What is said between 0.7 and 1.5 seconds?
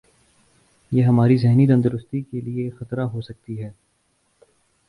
یہ ہماری